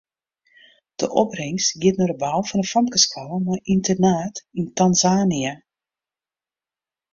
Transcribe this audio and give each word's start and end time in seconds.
De 0.99 1.05
opbringst 1.21 1.75
giet 1.81 1.95
nei 1.99 2.09
de 2.11 2.17
bou 2.23 2.39
fan 2.49 2.61
in 2.63 2.71
famkesskoalle 2.73 3.37
mei 3.45 3.61
ynternaat 3.73 4.35
yn 4.59 4.67
Tanzania. 4.77 5.53